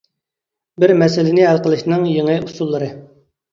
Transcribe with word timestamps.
-بىر 0.79 0.93
مەسىلىنى 1.01 1.45
ھەل 1.51 1.63
قىلىشنىڭ 1.69 2.09
يېڭى 2.17 2.41
ئۇسۇللىرى. 2.49 2.91